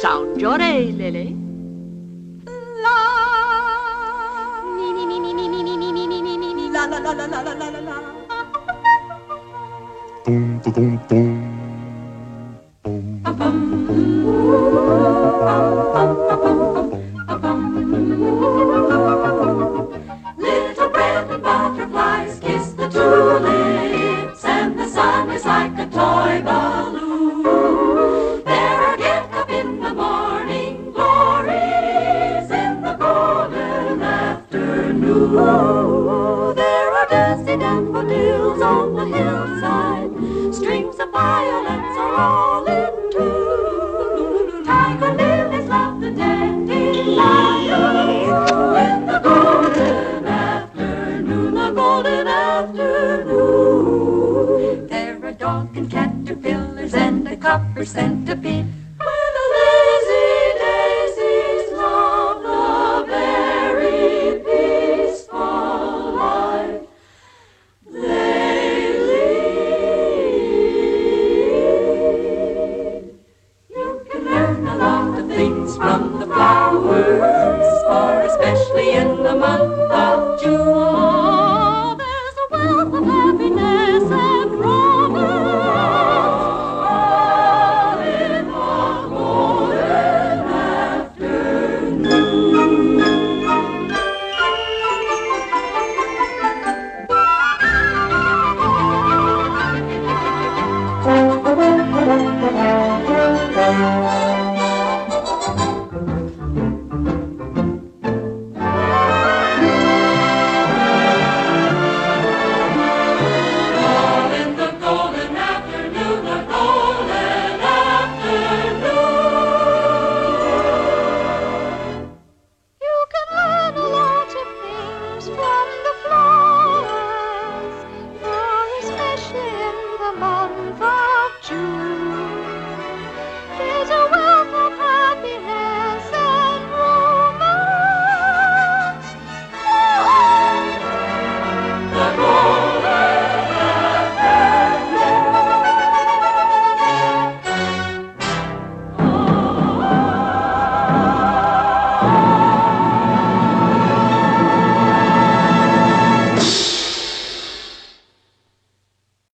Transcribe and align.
Sound 0.00 0.40
your 0.40 0.58
A, 0.62 0.92
Lily. 0.92 1.36
La. 2.84 2.96
La 6.72 6.86
la 6.86 6.98
la 6.98 7.12
la 7.12 7.26
la 7.26 7.42
la 7.42 7.54
la 7.54 7.68
la 7.68 7.80
la. 7.88 7.96
Boom, 10.24 10.60
boom, 10.64 11.00
boom. 11.08 11.69
Afternoon. 35.38 36.54
There 36.56 36.90
are 36.92 37.06
dusty 37.08 37.56
daffodils 37.56 38.60
on 38.62 38.94
the 38.94 39.04
hillside, 39.16 40.10
streams 40.54 40.98
of 40.98 41.10
violets 41.10 41.96
are 41.98 42.14
all 42.14 42.66
in 42.66 43.10
tune. 43.12 44.64
Tiger 44.64 45.12
lilies 45.14 45.68
love 45.68 46.00
the 46.00 46.10
dandelions 46.10 46.90
in 48.78 49.06
the 49.06 49.18
golden 49.22 50.26
afternoon, 50.26 51.54
the 51.54 51.70
golden 51.70 52.26
afternoon. 52.26 53.26
There 54.88 55.24
are 55.24 55.32
dog 55.32 55.76
and 55.76 55.90
caterpillars 55.90 56.94
and 56.94 57.28
a 57.28 57.36
copper 57.36 57.84
centipede. 57.84 58.79
mama. 79.40 79.79